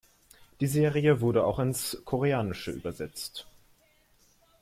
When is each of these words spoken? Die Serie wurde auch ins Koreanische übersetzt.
Die 0.61 0.65
Serie 0.65 1.21
wurde 1.21 1.45
auch 1.45 1.59
ins 1.59 2.01
Koreanische 2.05 2.71
übersetzt. 2.71 3.45